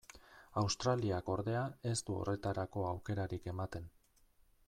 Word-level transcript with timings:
Australiak, 0.61 1.29
ordea, 1.33 1.61
ez 1.91 1.95
du 2.09 2.17
horretarako 2.21 2.87
aukerarik 2.93 3.49
ematen. 3.55 3.89